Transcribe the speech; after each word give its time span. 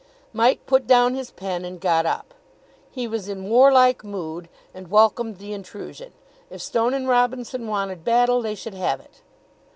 Mike 0.33 0.65
put 0.65 0.87
down 0.87 1.13
his 1.13 1.29
pen, 1.29 1.63
and 1.63 1.79
got 1.79 2.07
up. 2.07 2.33
He 2.89 3.07
was 3.07 3.29
in 3.29 3.47
warlike 3.51 4.03
mood, 4.03 4.49
and 4.73 4.89
welcomed 4.89 5.37
the 5.37 5.53
intrusion. 5.53 6.11
If 6.49 6.59
Stone 6.59 6.95
and 6.95 7.07
Robinson 7.07 7.67
wanted 7.67 8.03
battle, 8.03 8.41
they 8.41 8.55
should 8.55 8.73
have 8.73 8.99
it. 8.99 9.21